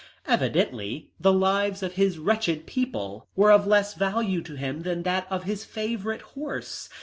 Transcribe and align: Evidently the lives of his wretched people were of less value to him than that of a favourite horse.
Evidently 0.27 1.11
the 1.19 1.31
lives 1.31 1.83
of 1.83 1.93
his 1.93 2.17
wretched 2.17 2.65
people 2.65 3.27
were 3.35 3.51
of 3.51 3.67
less 3.67 3.93
value 3.93 4.41
to 4.41 4.55
him 4.55 4.81
than 4.81 5.03
that 5.03 5.27
of 5.29 5.47
a 5.47 5.55
favourite 5.55 6.21
horse. 6.33 6.89